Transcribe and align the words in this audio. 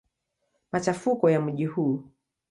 Machafuko 0.71 1.29
ya 1.29 1.41
mji 1.41 1.65
huu. 1.65 2.03